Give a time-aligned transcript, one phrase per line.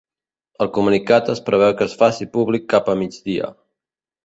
[0.63, 3.55] El comunicat es preveu que es faci públic cap a migdia.